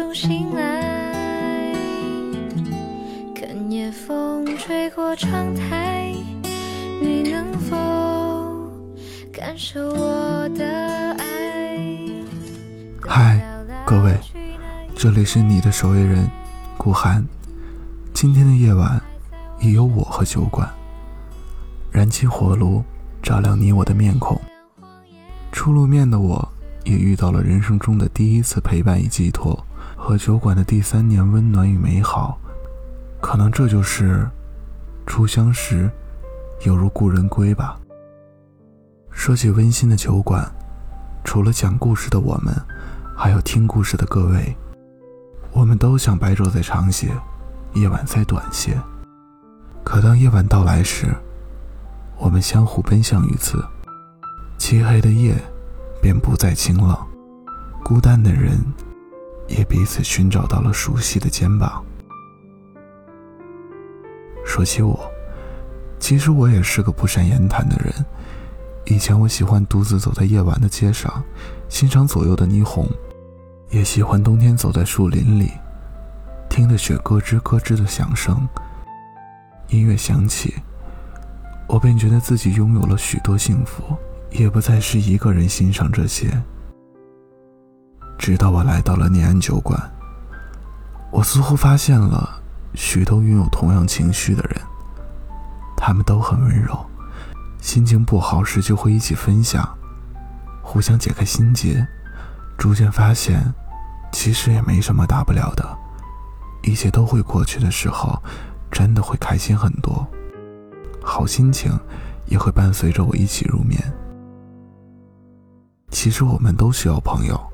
[0.00, 1.74] 中醒来，
[3.34, 6.10] 看夜风吹过窗台，
[7.02, 7.76] 你能否
[9.30, 10.64] 感受我的
[11.18, 11.86] 爱？
[13.06, 13.46] 嗨，
[13.84, 14.18] 各位，
[14.96, 16.26] 这里是你的守夜人，
[16.78, 17.22] 顾寒。
[18.14, 18.98] 今天的夜晚，
[19.60, 20.66] 也有我和酒馆，
[21.92, 22.82] 燃起火炉，
[23.22, 24.40] 照亮你我的面孔。
[25.52, 26.48] 初露面的我。
[26.84, 29.66] 也遇到了人生中的第一次陪伴与寄托，
[30.10, 32.36] 和酒馆的第三年温暖与美好，
[33.20, 34.28] 可能这就是
[35.06, 35.88] 初相识，
[36.66, 37.78] 犹如故人归吧。
[39.12, 40.44] 说起温馨的酒馆，
[41.22, 42.52] 除了讲故事的我们，
[43.16, 44.52] 还有听故事的各位，
[45.52, 47.12] 我们都想白昼再长些，
[47.74, 48.76] 夜晚再短些。
[49.84, 51.06] 可当夜晚到来时，
[52.18, 53.64] 我们相互奔向于此，
[54.58, 55.36] 漆黑的夜。
[56.02, 56.96] 便不再清冷，
[57.84, 58.58] 孤单的人
[59.50, 61.84] 也彼此寻找到了熟悉的肩膀。
[64.46, 64.98] 说起我，
[65.98, 67.92] 其实我也是个不善言谈的人。
[68.86, 71.22] 以前我喜欢独自走在夜晚的街上，
[71.68, 72.88] 欣赏左右的霓虹，
[73.68, 75.50] 也喜欢冬天走在树林里，
[76.48, 78.48] 听着雪咯吱咯吱的响声。
[79.68, 80.54] 音乐响起，
[81.68, 83.96] 我便觉得自己拥有了许多幸福。
[84.32, 86.30] 也不再是一个人欣赏这些。
[88.20, 89.80] 直到我来到了念安酒馆，
[91.10, 92.38] 我似乎发现了
[92.74, 94.60] 许多拥有同样情绪的人，
[95.74, 96.78] 他们都很温柔，
[97.62, 99.66] 心情不好时就会一起分享，
[100.62, 101.84] 互相解开心结，
[102.58, 103.42] 逐渐发现，
[104.12, 105.66] 其实也没什么大不了的，
[106.62, 108.22] 一切都会过去的时候，
[108.70, 110.06] 真的会开心很多，
[111.02, 111.72] 好心情
[112.26, 113.80] 也会伴随着我一起入眠。
[115.90, 117.49] 其实我们都需要朋友，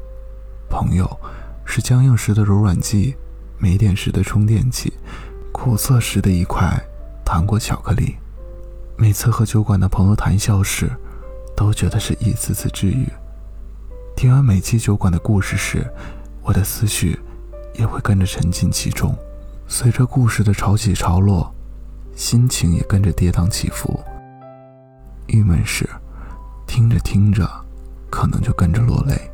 [0.69, 1.09] 朋友
[1.65, 3.15] 是僵硬时的柔软剂，
[3.59, 4.93] 没电时的充电器，
[5.53, 6.81] 苦涩时的一块
[7.25, 8.17] 糖果巧克力。
[8.97, 10.91] 每次和酒馆的朋友谈笑时，
[11.57, 13.07] 都觉得是一次次治愈。
[14.17, 15.87] 听完每期酒馆的故事时，
[16.43, 17.19] 我的思绪
[17.75, 19.15] 也会跟着沉浸其中，
[19.67, 21.55] 随着故事的潮起潮落，
[22.15, 24.03] 心情也跟着跌宕起伏。
[25.27, 25.89] 郁闷时，
[26.67, 27.49] 听着听着。
[28.09, 29.31] 可能就跟着落泪，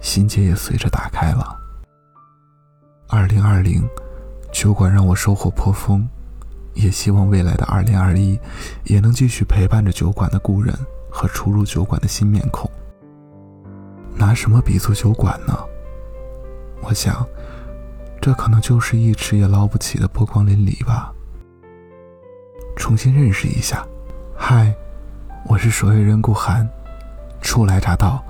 [0.00, 1.56] 心结也随着打开了。
[3.08, 3.88] 二零二零，
[4.52, 6.06] 酒馆让我收获颇丰，
[6.74, 8.38] 也希望未来的二零二一，
[8.84, 10.74] 也能继续陪伴着酒馆的故人
[11.10, 12.70] 和初入酒馆的新面孔。
[14.14, 15.56] 拿什么比作酒馆呢？
[16.82, 17.26] 我想，
[18.20, 21.12] 这可能就是一池也捞不起的波光粼粼吧。
[22.76, 23.86] 重新认识一下，
[24.36, 24.74] 嗨，
[25.46, 26.68] 我是守夜人顾寒。
[27.40, 28.22] 初来乍到，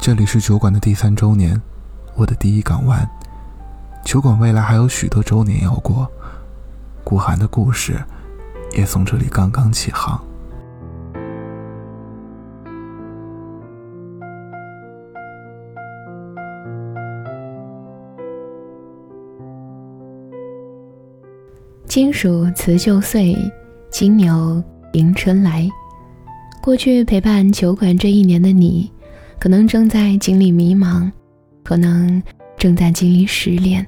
[0.00, 1.60] 这里是酒馆的第三周年，
[2.14, 3.06] 我的第一港湾。
[4.04, 6.10] 酒馆未来还有许多周年要过，
[7.04, 8.00] 顾寒的故事
[8.74, 10.18] 也从这里刚刚起航。
[21.86, 23.36] 金属辞旧岁，
[23.90, 25.68] 金牛迎春来。
[26.62, 28.90] 过去陪伴酒馆这一年的你，
[29.38, 31.10] 可能正在经历迷茫，
[31.62, 32.22] 可能
[32.56, 33.86] 正在经历失恋，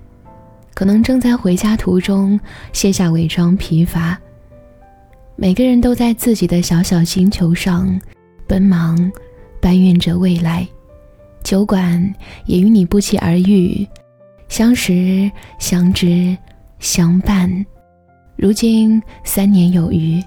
[0.74, 2.38] 可能正在回家途中
[2.72, 4.18] 卸下伪装疲乏。
[5.34, 8.00] 每个人都在自己的小小星球上
[8.46, 9.10] 奔忙，
[9.60, 10.66] 搬运着未来。
[11.42, 13.86] 酒馆也与你不期而遇，
[14.48, 16.36] 相识、相知、
[16.78, 17.50] 相伴。
[18.36, 20.22] 如今三年有余，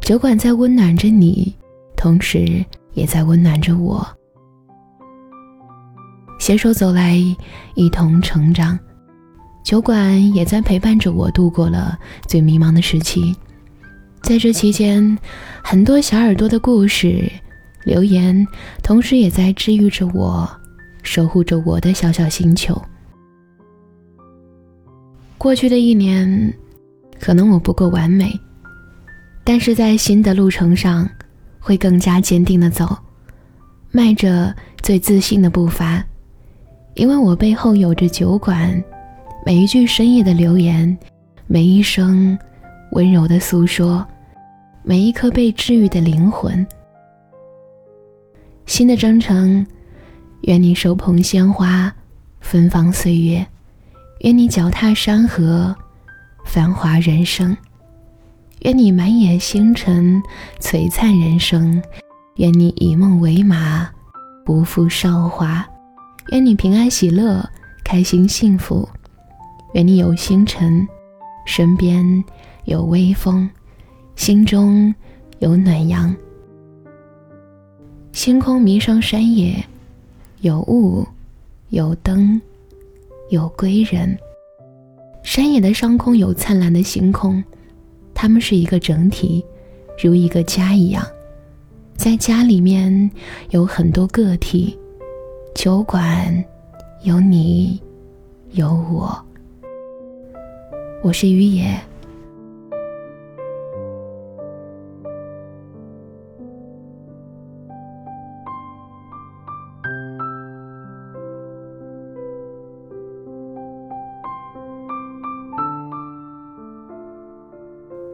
[0.00, 1.54] 酒馆在温暖着你。
[1.96, 4.06] 同时，也在温暖着我。
[6.46, 7.20] 携手走来，
[7.74, 8.78] 一同成长。
[9.64, 11.98] 酒馆也在陪伴着我度过了
[12.28, 13.34] 最迷茫的时期。
[14.22, 15.18] 在这期间，
[15.60, 17.28] 很多小耳朵的故事、
[17.82, 18.46] 留言，
[18.80, 20.48] 同时也在治愈着我，
[21.02, 22.80] 守护着我的小小星球。
[25.36, 26.54] 过去的一年，
[27.18, 28.32] 可能我不够完美，
[29.42, 31.10] 但是在新的路程上。
[31.58, 32.96] 会更加坚定的走，
[33.90, 36.06] 迈着最自信的步伐，
[36.96, 38.82] 因为我背后有着酒馆，
[39.44, 40.96] 每一句深夜的留言，
[41.46, 42.36] 每一声
[42.92, 44.02] 温柔的诉说，
[44.82, 46.66] 每一颗被治愈的灵魂。
[48.64, 49.64] 新的征程，
[50.42, 51.94] 愿你手捧鲜花，
[52.40, 53.44] 芬芳岁月；
[54.20, 55.76] 愿你脚踏山河，
[56.46, 57.54] 繁华人生。
[58.60, 60.20] 愿你满眼星辰，
[60.60, 61.78] 璀璨人生；
[62.36, 63.86] 愿你以梦为马，
[64.46, 65.62] 不负韶华；
[66.32, 67.48] 愿你平安喜乐，
[67.84, 68.88] 开心幸福。
[69.74, 70.86] 愿你有星辰，
[71.46, 72.24] 身边
[72.64, 73.48] 有微风，
[74.16, 74.92] 心中
[75.38, 76.14] 有暖阳。
[78.12, 79.64] 星空迷上山野，
[80.40, 81.06] 有雾，
[81.68, 82.40] 有灯，
[83.30, 84.18] 有归人。
[85.22, 87.42] 山野的上空有灿烂的星空，
[88.14, 89.44] 它们是一个整体，
[90.02, 91.06] 如一个家一样。
[91.94, 93.10] 在家里面
[93.50, 94.76] 有很多个体，
[95.56, 96.44] 酒馆
[97.00, 97.82] 有你，
[98.50, 99.18] 有我。
[101.02, 101.80] 我是于野。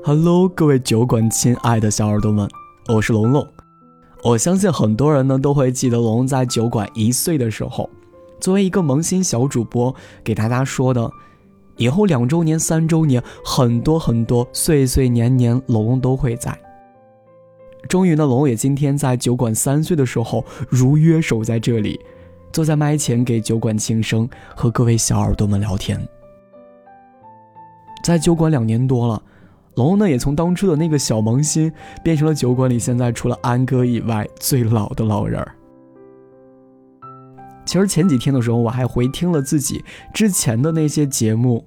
[0.04, 2.48] Hello，各位酒馆亲爱的小耳朵们，
[2.94, 3.44] 我是龙龙。
[4.24, 7.90] 我相信很多人呢都会记得龙在酒馆一岁的时候，
[8.40, 9.92] 作为一个萌新小主播
[10.22, 11.10] 给大家说的，
[11.76, 16.56] 以后两周年、三周年，很多很多岁岁年年，龙龙都会在。
[17.88, 21.98] 终于呢，龙龙也今天在酒馆三岁的时候如约守在这里，
[22.52, 26.00] 坐在麦前给酒馆庆生，和各位小耳朵们聊天。
[28.04, 29.20] 在酒馆两年多了。
[29.74, 31.72] 龙龙呢，也从当初的那个小萌新，
[32.02, 35.54] 变成了酒馆里现在除了安哥以外最老的老人儿。
[37.64, 39.82] 其实前几天的时候，我还回听了自己
[40.12, 41.64] 之前的那些节目，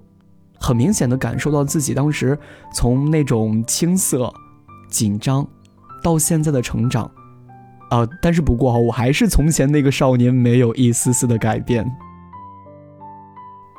[0.59, 2.37] 很明显的感受到自己当时
[2.73, 4.31] 从那种青涩、
[4.87, 5.47] 紧张，
[6.03, 7.09] 到现在的成长，
[7.89, 11.89] 啊，但是不过哈，我还是从前那个少年，没有一丝丝的改变。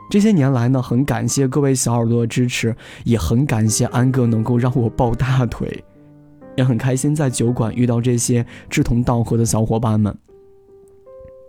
[0.08, 2.74] 这些年来呢，很感谢各位小耳朵的支持，
[3.04, 5.82] 也很感谢安哥能够让我抱大腿，
[6.56, 10.16] 也很开心在酒馆遇到这些志同道合的小伙伴们。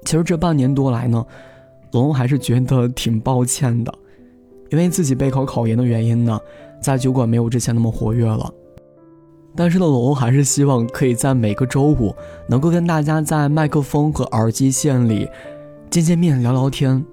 [0.06, 1.24] 其实这半年多来呢，
[1.92, 3.94] 龙龙还是觉得挺抱歉的，
[4.70, 6.40] 因为自己备考考研的原因呢，
[6.82, 8.52] 在酒馆没有之前那么活跃了。
[9.56, 12.16] 但是呢，龙龙还是希望可以在每个周五
[12.48, 15.28] 能够跟大家在麦克风和耳机线里
[15.90, 17.04] 见见面、聊聊天。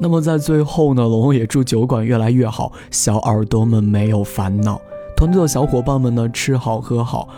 [0.00, 4.80] 那么在最后呢，龙龙也祝酒馆越来越好，小耳朵们没有烦恼，
[5.16, 7.28] 团队的小伙伴们呢吃好喝好，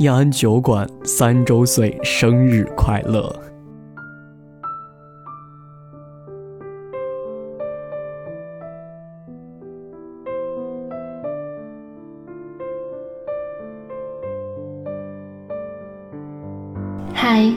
[0.00, 3.32] 延安酒馆三周岁生日快乐！
[17.14, 17.52] 嗨，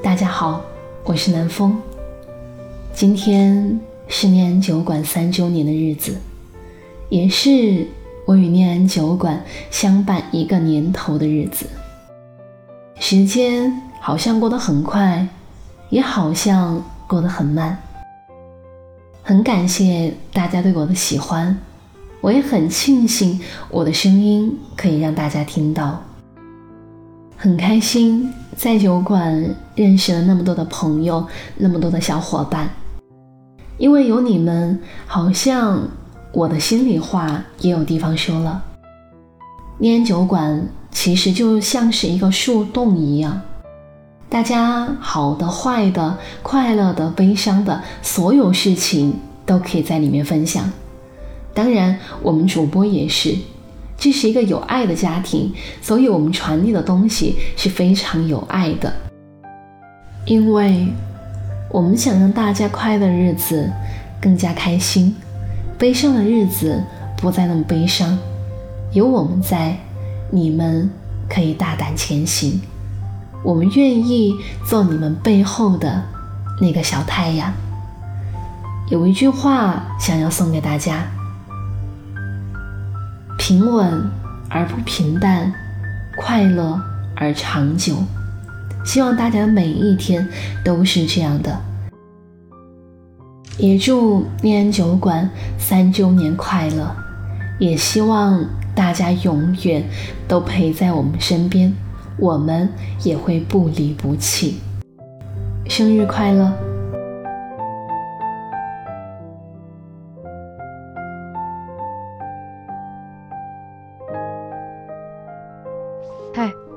[0.00, 0.62] 大家好，
[1.02, 1.76] 我是南风。
[2.92, 6.16] 今天是念安酒馆三周年的日子，
[7.08, 7.86] 也是
[8.26, 11.66] 我与念安酒馆相伴一个年头的日子。
[12.98, 15.26] 时间好像过得很快，
[15.88, 17.78] 也好像过得很慢。
[19.22, 21.56] 很感谢大家对我的喜欢，
[22.20, 23.40] 我也很庆幸
[23.70, 26.02] 我的声音可以让大家听到。
[27.36, 31.26] 很开心在酒馆认识了那么多的朋友，
[31.56, 32.68] 那么多的小伙伴。
[33.80, 35.88] 因为有你们，好像
[36.32, 38.62] 我的心里话也有地方说了。
[39.78, 43.40] 烟酒馆其实就像是一个树洞一样，
[44.28, 49.14] 大家好的、坏的、快乐的、悲伤的，所有事情
[49.46, 50.70] 都可以在里面分享。
[51.54, 53.34] 当然，我们主播也是，
[53.96, 58.92] 这是一个有爱的家庭，所以我们传递的东西是非常有爱的，
[60.26, 60.88] 因为。
[61.72, 63.70] 我们想让大家快乐的日子
[64.20, 65.14] 更加开心，
[65.78, 66.82] 悲伤的日子
[67.16, 68.18] 不再那么悲伤。
[68.92, 69.76] 有我们在，
[70.30, 70.90] 你们
[71.28, 72.60] 可以大胆前行。
[73.44, 74.34] 我们愿意
[74.66, 76.02] 做你们背后的
[76.60, 77.52] 那个小太阳。
[78.88, 81.06] 有一句话想要送给大家：
[83.38, 84.10] 平稳
[84.48, 85.54] 而不平淡，
[86.16, 86.80] 快乐
[87.14, 88.02] 而长久。
[88.84, 90.26] 希望大家每一天
[90.64, 91.60] 都是这样的，
[93.58, 96.90] 也祝念安酒馆三周年快乐，
[97.58, 98.44] 也希望
[98.74, 99.84] 大家永远
[100.26, 101.72] 都陪在我们身边，
[102.18, 102.68] 我们
[103.04, 104.58] 也会不离不弃。
[105.68, 106.69] 生日快乐！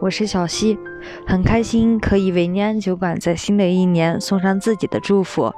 [0.03, 0.77] 我是小溪。
[1.25, 5.49] 很开心可以为念安酒馆在新的一年送上自己的祝福，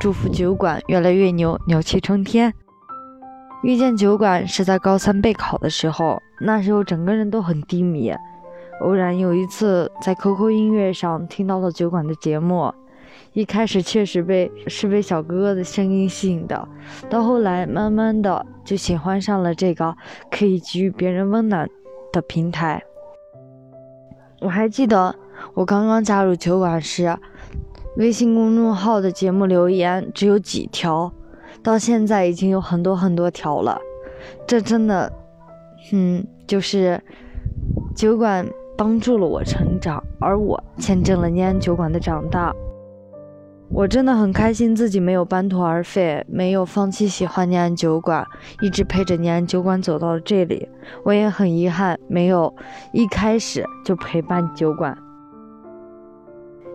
[0.00, 2.54] 祝福酒馆越来越牛，牛气冲天。
[3.62, 8.10] 遇见酒馆是在高三备考的时候，那时候整个人都很低迷。
[8.80, 12.72] 偶然有一次在 QQ 音乐上听到了酒馆的节目，
[13.34, 16.66] 一开始确实被是被小哥哥的声音吸引的，
[17.10, 19.94] 到后来慢慢的就喜欢上了这个
[20.30, 21.68] 可以给予别人温暖
[22.10, 22.82] 的平台。
[24.40, 25.14] 我还记得
[25.54, 27.16] 我刚刚加入酒馆时，
[27.96, 31.12] 微信公众号的节目留言只有几条，
[31.62, 33.78] 到现在已经有很多很多条了。
[34.46, 35.12] 这真的，
[35.92, 37.02] 嗯，就是
[37.94, 42.54] 酒馆帮助了我成长，而我见证了念酒馆的长大。
[43.72, 48.26] 我真的很开心，自己没有半途而废，没有放弃喜欢念安酒馆，
[48.60, 50.68] 一直陪着念安酒馆走到了这里。
[51.04, 52.52] 我也很遗憾，没有
[52.92, 54.98] 一开始就陪伴酒馆。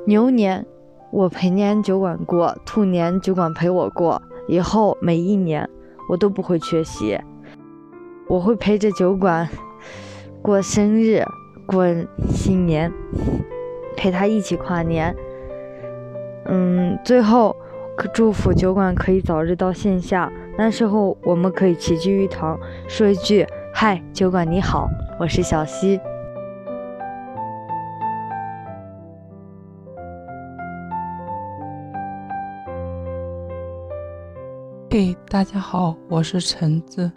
[0.08, 0.66] 牛年，
[1.12, 4.22] 我陪念安酒馆过；兔年，酒馆陪我过。
[4.48, 5.70] 以后每一年，
[6.10, 7.20] 我都不会缺席。
[8.30, 9.48] 我会陪着酒馆
[10.42, 11.22] 过生日、
[11.68, 11.86] 过
[12.30, 12.92] 新年，
[13.98, 15.14] 陪他一起跨年。
[16.48, 17.56] 嗯，最后，
[17.98, 22.56] 可祝福酒馆可以早日到线下，那时候我们可以齐聚一堂，
[22.88, 24.88] 说一句“嗨，酒馆你好，
[25.20, 26.00] 我是小溪”。
[34.92, 37.12] 嘿，大家好，我是橙子。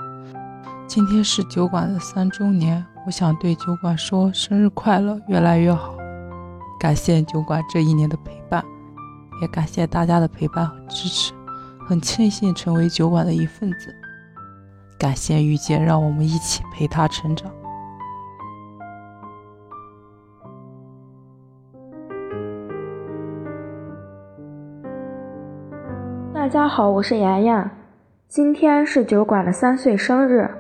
[0.86, 5.94] 今天是酒馆的三周年，我想对酒馆说生日快乐，越来越好。
[6.80, 8.64] 感谢酒馆这一年的陪伴。
[9.40, 11.32] 也感谢大家的陪伴和支持，
[11.86, 13.94] 很庆幸成为酒馆的一份子。
[14.98, 17.50] 感谢遇见，让我们一起陪他成长。
[26.34, 27.70] 大家好，我是妍妍，
[28.26, 30.50] 今天是酒馆的三岁生日，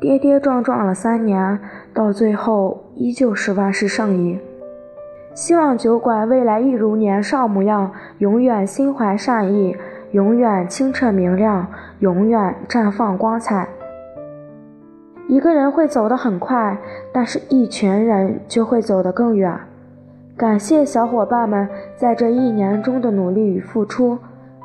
[0.00, 1.60] 跌跌撞撞了三年，
[1.94, 4.38] 到最后依旧是万事胜意。
[5.38, 9.76] 希望酒馆未来一如年少模样，永远心怀善意，
[10.10, 11.64] 永远清澈明亮，
[12.00, 13.68] 永远绽放光彩。
[15.28, 16.76] 一个人会走得很快，
[17.12, 19.56] 但是一群人就会走得更远。
[20.36, 24.18] 感谢小伙伴们在这一年中的努力与付出，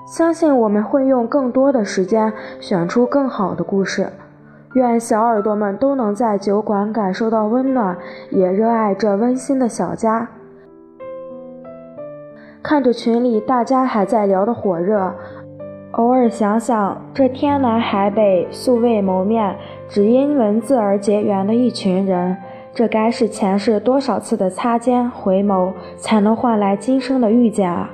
[0.07, 4.07] 相信我们会用更多的时间选出更好的故事。
[4.73, 7.95] 愿小耳朵们都能在酒馆感受到温暖，
[8.31, 10.27] 也热爱这温馨的小家。
[12.63, 15.13] 看着群里大家还在聊得火热，
[15.91, 19.53] 偶尔想想，这天南海北、素未谋面，
[19.89, 22.37] 只因文字而结缘的一群人，
[22.73, 27.89] 这该是前世多少次的擦肩回眸，才能换来今生的遇见啊！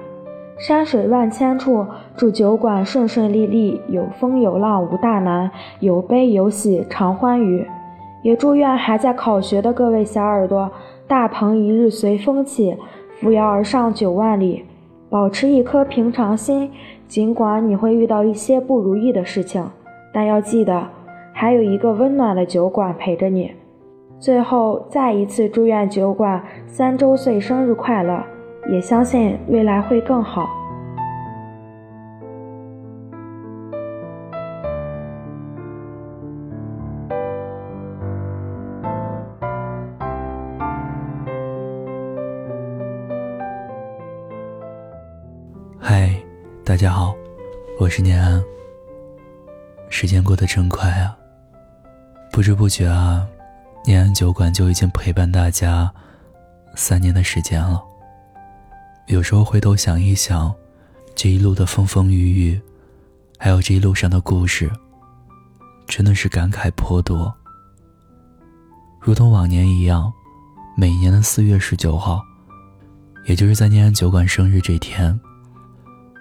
[0.60, 5.50] 山水万千处，祝酒馆顺顺利利，有风有浪无大难，
[5.80, 7.66] 有悲有喜常欢愉。
[8.22, 10.70] 也祝愿还在考学的各位小耳朵，
[11.08, 12.78] 大鹏一日随风起。
[13.20, 14.64] 扶摇而上九万里，
[15.10, 16.72] 保持一颗平常心。
[17.08, 19.64] 尽管你会遇到一些不如意的事情，
[20.14, 20.88] 但要记得，
[21.34, 23.52] 还有一个温暖的酒馆陪着你。
[24.20, 28.24] 最后，再一次祝愿酒馆三周岁生日快乐，
[28.72, 30.59] 也相信未来会更好。
[45.82, 46.14] 嗨
[46.66, 47.16] 大家好，
[47.80, 48.44] 我是念安。
[49.90, 51.18] 时间过得真快啊，
[52.34, 53.26] 不知不觉啊，
[53.86, 55.90] 念安酒馆就已经陪伴大家
[56.76, 57.82] 三年的时间了。
[59.08, 60.54] 有时候回头想一想，
[61.16, 62.62] 这一路的风风雨雨，
[63.38, 64.70] 还有这一路上的故事，
[65.88, 67.34] 真的是感慨颇多。
[69.00, 70.12] 如同往年一样，
[70.76, 72.22] 每年的四月十九号，
[73.28, 75.18] 也就是在念安酒馆生日这天。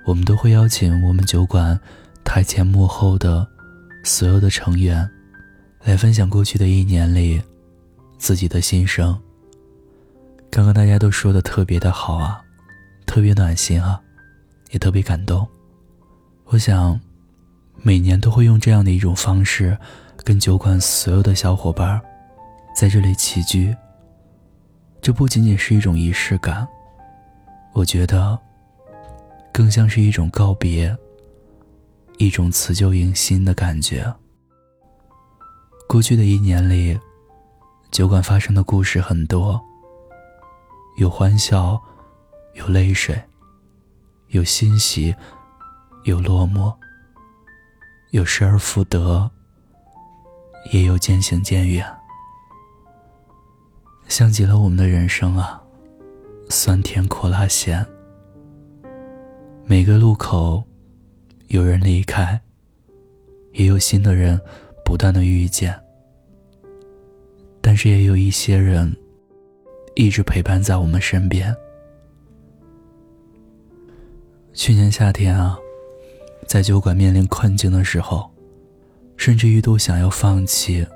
[0.08, 1.78] 我们都会邀请我们酒馆
[2.24, 3.46] 台前幕后的
[4.04, 5.06] 所有的成员，
[5.84, 7.42] 来分享过去的一年里
[8.16, 9.14] 自己的心声。
[10.50, 12.40] 刚刚大家都说的特别的好啊，
[13.04, 14.00] 特别暖心啊，
[14.70, 15.46] 也特别感动。
[16.46, 16.98] 我想，
[17.82, 19.76] 每年都会用这样的一种方式，
[20.24, 22.00] 跟酒馆所有的小伙伴
[22.74, 23.76] 在这里齐聚。
[25.02, 26.66] 这不仅仅是一种仪式感，
[27.74, 28.38] 我觉得。
[29.52, 30.96] 更像是一种告别，
[32.18, 34.14] 一种辞旧迎新的感觉。
[35.88, 36.98] 过去的一年里，
[37.90, 39.60] 酒馆发生的故事很多，
[40.98, 41.82] 有欢笑，
[42.54, 43.20] 有泪水，
[44.28, 45.14] 有欣喜，
[46.04, 46.74] 有落寞，
[48.10, 49.30] 有失而复得，
[50.70, 51.84] 也有渐行渐远，
[54.06, 55.62] 像极了我们的人生啊，
[56.48, 57.86] 酸甜苦辣咸。
[59.70, 60.64] 每个路口，
[61.48, 62.40] 有人离开，
[63.52, 64.40] 也有新的人
[64.82, 65.78] 不断的遇见。
[67.60, 68.96] 但是也有一些人，
[69.94, 71.54] 一直陪伴在我们身边。
[74.54, 75.58] 去年夏天啊，
[76.46, 78.26] 在酒馆面临困境的时候，
[79.18, 80.86] 甚至一度想要放弃，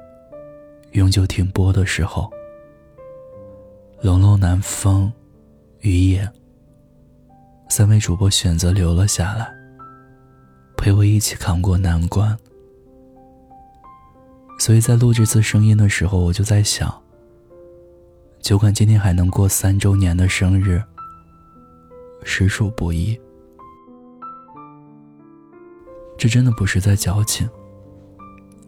[0.93, 2.33] 永久停播的时候，
[4.01, 5.13] 冷落南风、
[5.81, 6.27] 雨夜。
[7.75, 9.51] 三位主播选择留了下来，
[10.77, 12.37] 陪我一起扛过难关。
[14.59, 16.95] 所以在录这次声音的时候，我就在想，
[18.41, 20.83] 酒馆今天还能过三周年的生日，
[22.25, 23.19] 实属不易。
[26.19, 27.49] 这真的不是在矫情，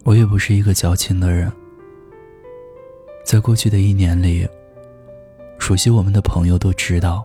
[0.03, 1.51] 我也不是一个矫情的人。
[3.23, 4.49] 在过去的一年里，
[5.59, 7.23] 熟悉我们的朋友都知道。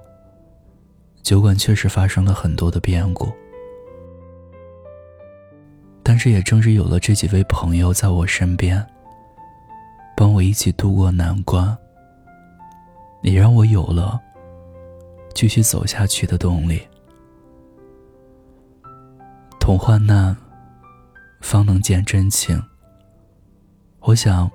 [1.23, 3.33] 酒馆确实发生了很多的变故，
[6.03, 8.85] 但是也正是有了这几位朋友在我身边，
[10.17, 11.77] 帮我一起度过难关，
[13.23, 14.19] 也让我有了
[15.35, 16.83] 继续走下去的动力。
[19.61, 20.37] 同患难，
[21.41, 22.61] 方能见真情。
[24.01, 24.51] 我想，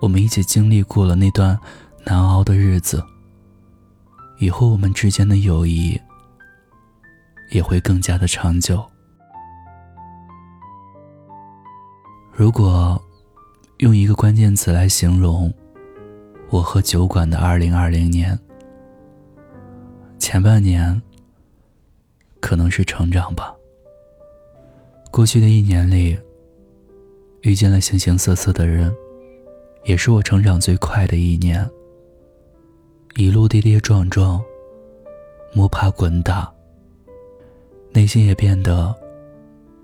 [0.00, 1.56] 我们一起经历过了那段
[2.04, 3.04] 难熬的日子。
[4.40, 6.00] 以后我们之间的友谊
[7.50, 8.82] 也会更加的长久。
[12.32, 12.98] 如果
[13.80, 15.52] 用一个关键词来形容
[16.48, 18.38] 我和酒馆的二零二零年，
[20.18, 21.00] 前半年
[22.40, 23.54] 可能是成长吧。
[25.10, 26.18] 过去的一年里，
[27.42, 28.90] 遇见了形形色色的人，
[29.84, 31.68] 也是我成长最快的一年。
[33.16, 34.42] 一路跌跌撞撞，
[35.52, 36.50] 摸爬滚打，
[37.90, 38.94] 内心也变得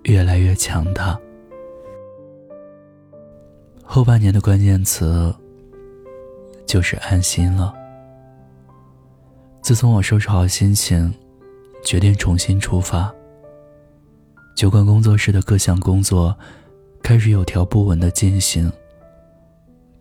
[0.05, 1.19] 越来越强大。
[3.83, 5.35] 后半年的关键词
[6.67, 7.75] 就是安心了。
[9.61, 11.13] 自从我收拾好心情，
[11.85, 13.13] 决定重新出发，
[14.55, 16.35] 酒馆工作室的各项工作
[17.03, 18.73] 开始有条不紊的进行，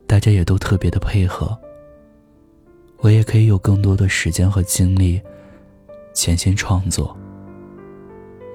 [0.07, 1.57] 大家也都特别的配合。
[3.05, 5.21] 我也可以有更多的时间和精力，
[6.15, 7.15] 潜心创作。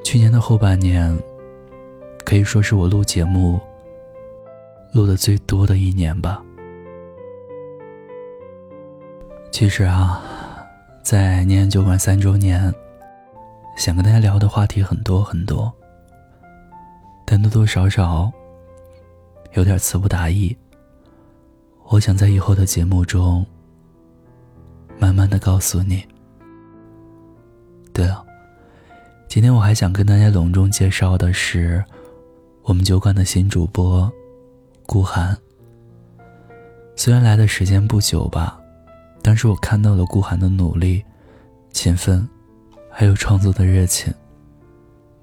[0.03, 1.17] 去年的后半年，
[2.25, 3.61] 可以说是我录节目
[4.93, 6.43] 录的最多的一年吧。
[9.53, 10.21] 其实啊，
[11.01, 12.75] 在念酒馆三周年，
[13.77, 15.73] 想跟大家聊的话题很多很多，
[17.25, 18.29] 但多多少少
[19.53, 20.57] 有点词不达意。
[21.85, 23.47] 我想在以后的节目中。
[25.01, 26.07] 慢慢的告诉你。
[27.93, 28.25] 对了，
[29.29, 31.83] 今天我还想跟大家隆重介绍的是，
[32.63, 34.13] 我们酒馆的新主播，
[34.85, 35.37] 顾寒。
[36.95, 38.61] 虽然来的时间不久吧，
[39.23, 41.03] 但是我看到了顾寒的努力、
[41.73, 42.29] 勤奋，
[42.91, 44.13] 还有创作的热情。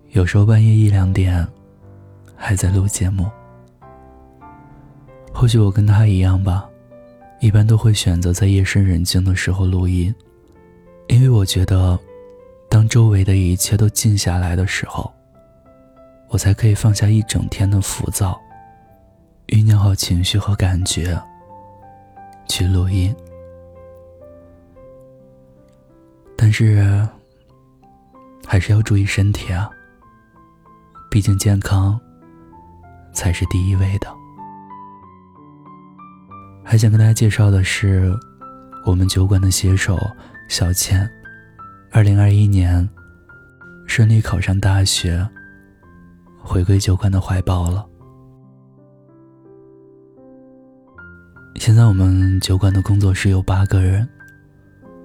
[0.10, 1.48] 有时候半夜一两点，
[2.36, 3.30] 还在录节目。
[5.32, 6.68] 或许我跟他一样吧。
[7.40, 10.14] 一般都会选择在夜深人静的时候录音，
[11.08, 11.98] 因为我觉得，
[12.68, 15.12] 当周围的一切都静下来的时候，
[16.30, 18.40] 我才可以放下一整天的浮躁，
[19.48, 21.18] 酝酿好情绪和感觉，
[22.50, 23.16] 去录音。
[26.36, 27.08] 但是，
[28.46, 29.70] 还是要注意身体啊，
[31.10, 32.00] 毕竟健康
[33.14, 34.17] 才是第一位的。
[36.70, 38.14] 还想跟大家介绍的是，
[38.86, 39.98] 我们酒馆的写手
[40.50, 41.10] 小倩，
[41.92, 42.88] 二零二一年
[43.88, 45.26] 顺利考上大学，
[46.44, 47.88] 回归酒馆的怀抱了。
[51.56, 54.06] 现在我们酒馆的工作室有八个人，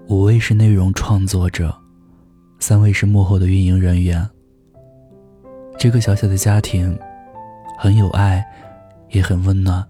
[0.08, 1.72] 五位是内容创作者，
[2.58, 4.28] 三位是幕后的运营人员。
[5.78, 6.98] 这个小小的家庭，
[7.78, 8.44] 很有爱，
[9.10, 9.86] 也很温暖。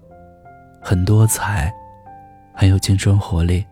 [0.84, 1.72] 很多彩，
[2.52, 3.64] 很有青春活力。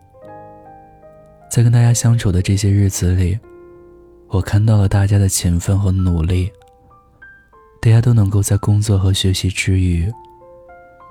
[1.50, 3.36] 在跟大家相处的这些日子里，
[4.28, 6.50] 我看到了大家的勤奋和努力。
[7.82, 10.12] 大家都能够在工作和学习之余，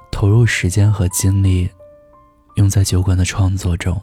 [0.09, 1.69] 投入时间和精力，
[2.55, 4.01] 用在酒馆的创作中。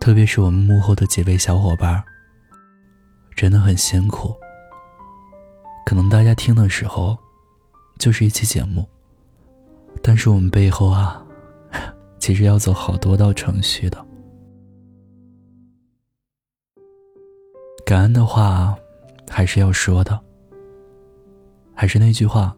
[0.00, 2.02] 特别是我们幕后的几位小伙伴，
[3.36, 4.34] 真的很辛苦。
[5.84, 7.18] 可能大家听的时候，
[7.98, 8.88] 就是一期节目。
[10.02, 11.24] 但是我们背后啊，
[12.18, 14.04] 其实要走好多道程序的。
[17.84, 18.76] 感恩的话
[19.28, 20.18] 还是要说的。
[21.74, 22.54] 还是那句话，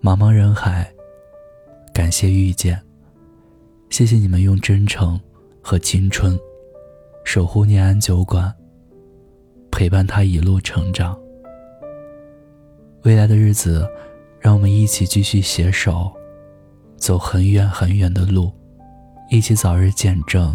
[0.00, 0.90] 茫茫人海，
[1.92, 2.80] 感谢遇见。
[3.90, 5.20] 谢谢你们用真诚
[5.60, 6.38] 和青春
[7.24, 8.54] 守护念安酒馆，
[9.70, 11.18] 陪伴他一路成长。
[13.02, 13.88] 未来的日子，
[14.40, 16.15] 让我们一起继续携手，
[16.96, 18.52] 走很远很远的路，
[19.30, 20.54] 一起早日见证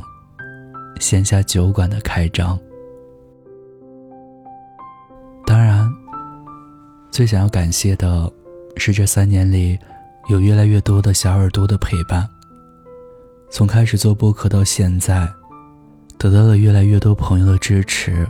[1.00, 2.60] 线下酒馆的开张。
[5.46, 5.90] 当然，
[7.12, 8.32] 最想要感谢的
[8.78, 9.78] 是这三年里
[10.30, 12.28] 有越来越多的小耳朵的陪伴。
[13.50, 15.28] 从开始做播客到现在，
[16.18, 18.28] 得到了越来越多朋友的支持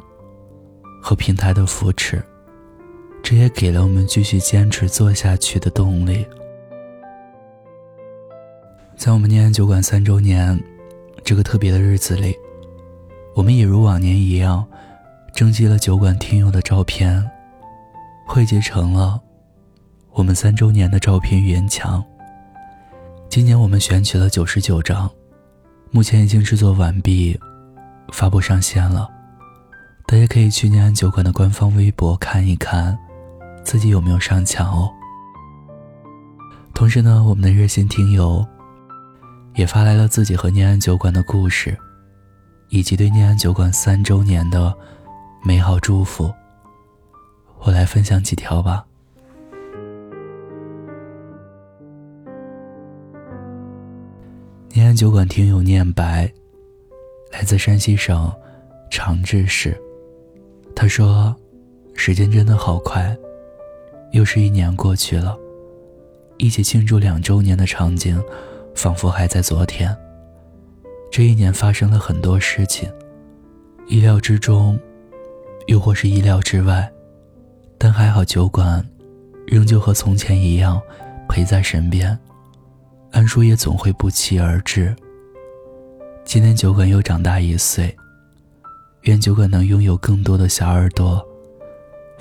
[1.01, 2.23] 和平台的扶持。
[3.21, 6.25] 这也给了我们继续坚持做下去的动力。
[9.01, 10.63] 在我们念安酒馆三周年
[11.23, 12.37] 这个特别的日子里，
[13.33, 14.63] 我们也如往年一样，
[15.33, 17.27] 征集了酒馆听友的照片，
[18.27, 19.19] 汇集成了
[20.11, 22.03] 我们三周年的照片原墙。
[23.27, 25.09] 今年我们选取了九十九张，
[25.89, 27.35] 目前已经制作完毕，
[28.13, 29.09] 发布上线了。
[30.05, 32.95] 大家可以去念安酒馆的官方微博看一看。
[33.63, 34.91] 自己有没有上墙哦？
[36.75, 38.45] 同时呢，我们的热心听友
[39.55, 41.77] 也发来了自己和念安酒馆的故事，
[42.69, 44.73] 以及对念安酒馆三周年的
[45.43, 46.33] 美好祝福。
[47.59, 48.85] 我来分享几条吧。
[54.69, 56.31] 念安酒馆听友念白，
[57.31, 58.31] 来自山西省
[58.89, 59.77] 长治市，
[60.73, 61.35] 他说
[61.93, 63.15] ：“时间真的好快。”
[64.11, 65.37] 又是一年过去了，
[66.37, 68.21] 一起庆祝两周年的场景，
[68.75, 69.95] 仿佛还在昨天。
[71.11, 72.89] 这一年发生了很多事情，
[73.87, 74.79] 意料之中，
[75.67, 76.89] 又或是意料之外，
[77.77, 78.85] 但还好酒馆，
[79.45, 80.81] 仍旧和从前一样，
[81.27, 82.17] 陪在身边。
[83.11, 84.95] 安叔也总会不期而至。
[86.23, 87.93] 今天酒馆又长大一岁，
[89.01, 91.21] 愿酒馆能拥有更多的小耳朵，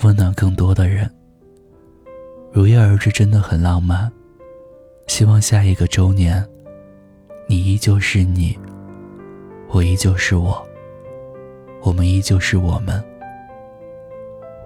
[0.03, 1.09] 温暖更多的人。
[2.53, 4.11] 如约而至，真的很浪漫。
[5.11, 6.47] 希望下一个周年，
[7.49, 8.57] 你依旧是你，
[9.69, 10.65] 我依旧是我，
[11.83, 13.05] 我们依旧是我们，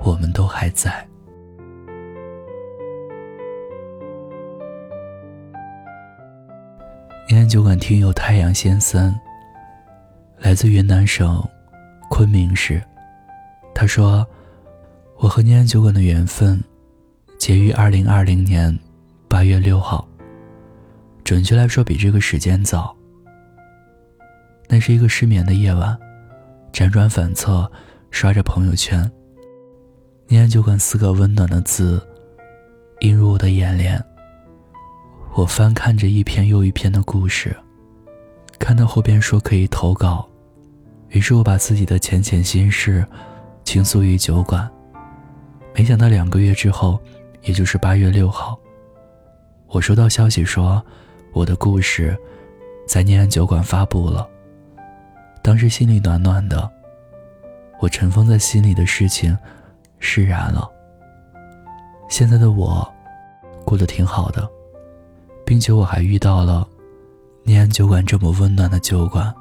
[0.02, 1.02] 我们都还在。
[7.30, 9.18] 延安酒馆听友太阳先生，
[10.36, 11.42] 来自云南省
[12.10, 12.82] 昆明市。
[13.74, 14.24] 他说
[15.16, 16.62] ：“我和念安酒馆的缘分。”
[17.40, 18.78] 结于二零二零年
[19.26, 20.06] 八月六号，
[21.24, 22.94] 准确来说比这个时间早。
[24.68, 25.98] 那是一个失眠的夜晚，
[26.72, 27.70] 辗转反侧
[28.10, 29.10] 刷着朋友圈，
[30.28, 32.06] 念安酒馆四个温暖的字
[33.00, 34.02] 映入我的眼帘。
[35.34, 37.56] 我翻看着一篇又一篇的故事，
[38.58, 40.28] 看到后边说可以投稿，
[41.08, 43.04] 于是我把自己的浅浅心事
[43.64, 44.70] 倾诉于酒馆。
[45.74, 47.00] 没想到两个月之后。
[47.46, 48.58] 也就是八月六号，
[49.68, 50.82] 我收到消息说，
[51.34, 52.16] 我的故事
[52.86, 54.26] 在念安酒馆发布了。
[55.42, 56.70] 当时心里暖暖的，
[57.80, 59.36] 我尘封在心里的事情
[59.98, 60.70] 释然了。
[62.08, 62.88] 现在的我
[63.64, 64.48] 过得挺好的，
[65.44, 66.66] 并且我还遇到了
[67.42, 69.34] 念安酒馆这么温暖的酒馆，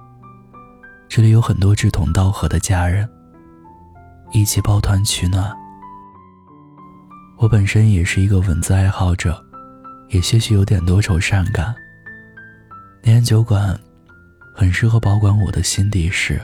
[1.08, 3.08] 这里有很多志同道合的家人，
[4.32, 5.56] 一起抱团取暖。
[7.38, 9.40] 我本身也是一个文字爱好者，
[10.10, 11.74] 也些许有点多愁善感。
[13.06, 13.78] 念安酒馆
[14.56, 16.42] 很适合保管我的心底事。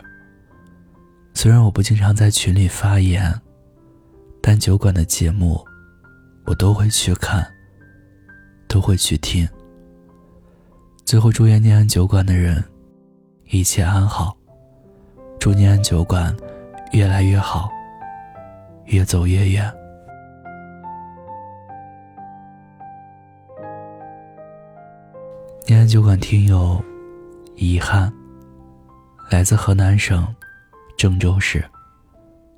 [1.34, 3.34] 虽然我不经常在群里发言，
[4.42, 5.66] 但酒馆的节目
[6.46, 7.50] 我都会去看，
[8.68, 9.48] 都会去听。
[11.06, 12.62] 最后，祝愿念安酒馆的人
[13.46, 14.36] 一切安好，
[15.40, 16.36] 祝念安酒馆
[16.92, 17.70] 越来越好，
[18.88, 19.74] 越走越远。
[25.90, 26.80] 酒馆听友，
[27.56, 28.14] 遗憾，
[29.28, 30.28] 来自河南省
[30.96, 31.66] 郑州市。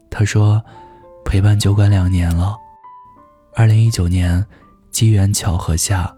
[0.10, 0.62] 他说，
[1.24, 2.58] 陪伴酒馆两年了。
[3.56, 4.46] 二零一九年，
[4.91, 6.13] 机缘巧合下，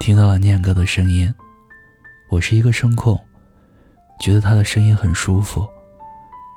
[0.00, 1.32] 听到了念哥的声音。
[2.28, 3.16] 我是一个声控，
[4.18, 5.64] 觉得他的声音很舒服，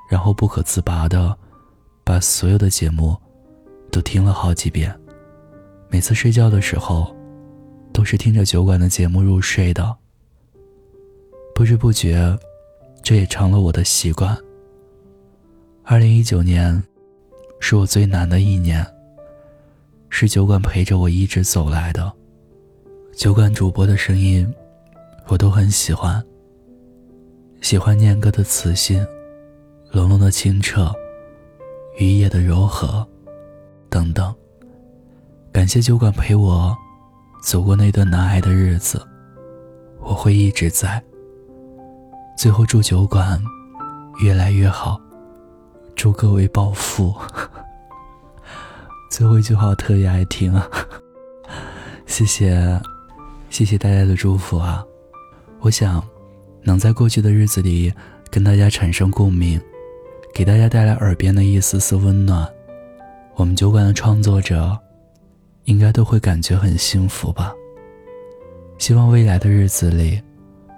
[0.10, 1.38] 然后不可自拔的
[2.04, 3.16] 把所有的节目
[3.92, 5.00] 都听了好几遍。
[5.88, 7.16] 每次睡觉的时候。
[7.98, 9.98] 都是听着酒馆的节目入睡的，
[11.56, 12.38] 不知不觉，
[13.02, 14.38] 这也成了我的习惯。
[15.82, 16.84] 二零一九年，
[17.60, 18.86] 是我最难的一年。
[20.10, 22.14] 是酒馆陪着我一直走来的。
[23.16, 24.48] 酒馆主播的声音，
[25.26, 26.24] 我都很喜欢。
[27.62, 29.04] 喜欢念歌的磁性，
[29.92, 30.94] 浓浓的清澈，
[31.98, 33.04] 雨夜的柔和，
[33.90, 34.32] 等等。
[35.52, 36.78] 感谢酒馆陪我
[37.48, 39.02] 走过那段难挨的日子，
[40.02, 41.02] 我会一直在。
[42.38, 43.42] 最后祝酒馆
[44.22, 45.00] 越来越好。
[45.96, 47.16] 祝各位暴富！
[49.10, 50.68] 最后一句话我特别爱听啊，
[52.06, 52.82] 谢谢，
[53.50, 54.84] 谢谢大家的祝福啊！
[55.62, 56.04] 我想
[56.64, 57.94] 能在过去的日子里
[58.30, 59.58] 跟大家产生共鸣，
[60.34, 62.46] 给大家带来耳边的一丝丝温暖，
[63.36, 64.78] 我们酒馆的创作者
[65.68, 67.54] 应该都会感觉很幸福吧。
[68.78, 70.22] 希望未来的日子里，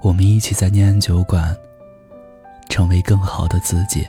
[0.02, 1.56] 我们一起在念安酒馆
[2.70, 4.08] 成为更好的自己。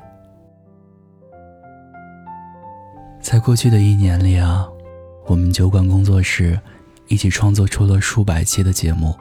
[3.20, 4.66] 在过去的一年里啊，
[5.26, 6.58] 我们酒馆工作室
[7.08, 9.14] 一起创作出了数百期的节目，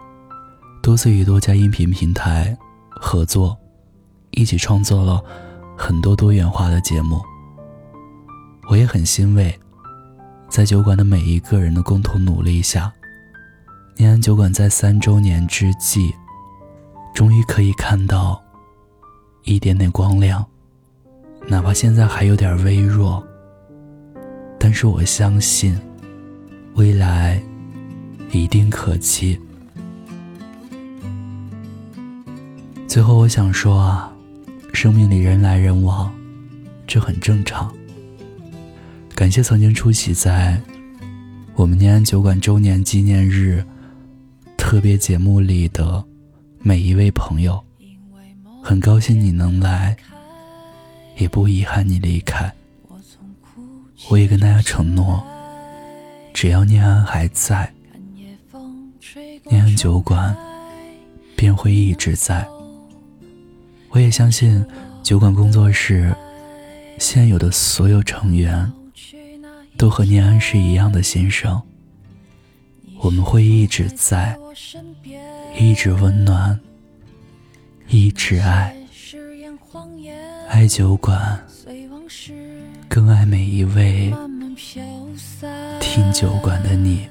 [0.81, 2.57] 多次与多家音频平台
[2.89, 3.57] 合作，
[4.31, 5.21] 一起创作了
[5.77, 7.21] 很多多元化的节目。
[8.69, 9.59] 我也很欣慰，
[10.49, 12.91] 在酒馆的每一个人的共同努力下，
[13.95, 16.13] 念安酒馆在三周年之际，
[17.13, 18.41] 终于可以看到
[19.43, 20.43] 一点点光亮，
[21.47, 23.23] 哪怕现在还有点微弱。
[24.57, 25.79] 但是我相信，
[26.73, 27.41] 未来
[28.31, 29.39] 一定可期。
[32.87, 34.11] 最后，我想说啊，
[34.73, 36.11] 生命里人来人往，
[36.87, 37.71] 这很正常。
[39.19, 40.57] 感谢曾经出席在
[41.53, 43.61] 我们念安酒馆周年纪念日
[44.55, 46.01] 特别节目里的
[46.59, 47.61] 每一位朋友，
[48.63, 49.93] 很高兴你能来，
[51.17, 52.49] 也不遗憾你离开。
[54.09, 55.21] 我也跟大家承诺，
[56.33, 57.69] 只要念安还在，
[59.49, 60.33] 念安酒馆
[61.35, 62.47] 便会一直在。
[63.89, 64.65] 我也相信，
[65.03, 66.15] 酒馆工作室
[66.97, 68.71] 现有的所有成员
[69.79, 71.59] 都和念安是一样的心声。
[73.01, 74.37] 我们会一直在，
[75.57, 76.59] 一直温暖，
[77.87, 78.75] 一直爱，
[80.49, 81.39] 爱酒馆。
[82.89, 84.13] 更爱每一位
[85.79, 87.07] 听酒馆的你。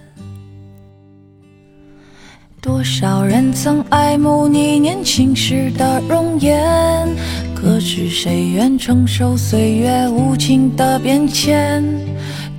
[2.61, 7.09] 多少人曾爱慕你年轻时的容颜，
[7.55, 11.83] 可知谁愿承受岁月无情的变迁？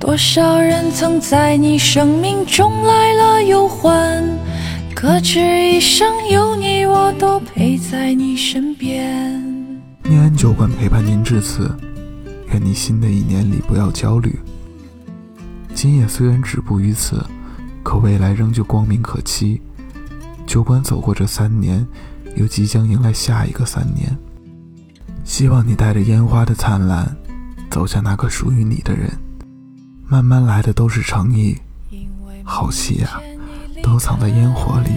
[0.00, 4.24] 多少人曾在你生命中来了又还，
[4.94, 9.38] 可知一生有你，我都陪在你身边。
[10.04, 11.70] 念安酒馆陪伴您至此。
[12.50, 14.40] 愿你新的一年里不要焦虑。
[15.74, 17.22] 今夜虽然止步于此，
[17.82, 19.60] 可未来仍旧光明可期。
[20.46, 21.86] 酒馆走过这三年，
[22.36, 24.16] 又即将迎来下一个三年。
[25.24, 27.14] 希望你带着烟花的灿烂，
[27.70, 29.06] 走向那个属于你的人。
[30.10, 31.56] 慢慢来的都是诚意，
[32.42, 33.22] 好戏啊，
[33.80, 34.90] 都藏在烟火里。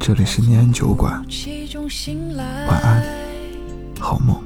[0.00, 1.22] 这里是念安酒馆，
[2.66, 3.04] 晚安，
[4.00, 4.42] 好梦。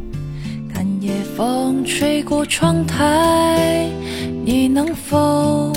[0.74, 3.88] 看夜风吹过窗台，
[4.44, 5.72] 你能否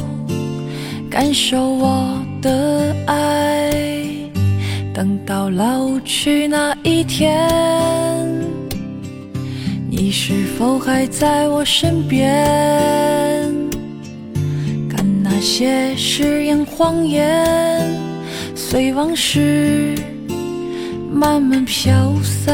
[1.08, 3.71] 感受我的爱？
[4.91, 7.47] 等到老去那一天，
[10.05, 12.29] 你是否还在我身边？
[14.89, 17.89] 看那些誓言谎言，
[18.53, 19.95] 随往事
[21.09, 22.51] 慢慢飘散。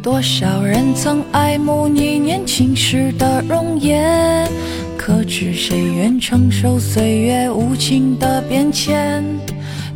[0.00, 4.48] 多少人曾爱慕你年轻时的容颜，
[4.96, 9.24] 可知谁愿承受岁月无情的变迁？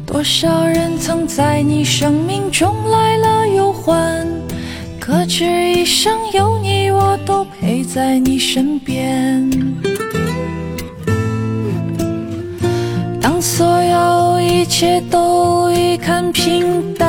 [0.04, 3.09] 多少人曾在你生命中来，
[5.10, 9.50] 可知一生有你，我都陪在你身边。
[13.20, 17.08] 当所有一切都已看平淡。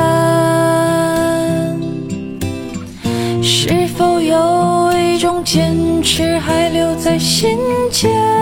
[3.40, 7.56] 是否有一种坚持还留在心
[7.92, 8.41] 间？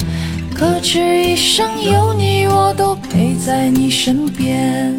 [0.61, 4.95] 可知一生有你，我都陪在你身边。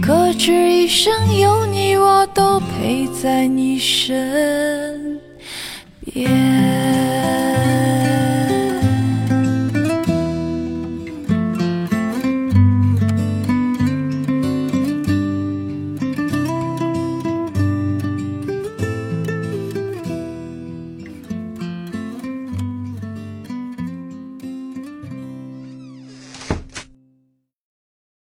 [0.00, 5.20] 可知一生有你，我都陪在你身
[6.04, 6.71] 边。